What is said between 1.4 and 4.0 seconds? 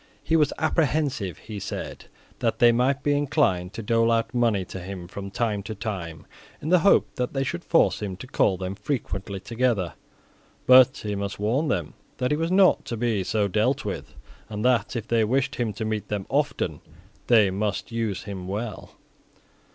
said, that they might be inclined to